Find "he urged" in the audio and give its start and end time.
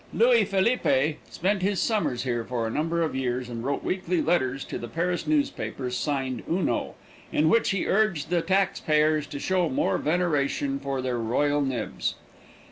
7.69-8.31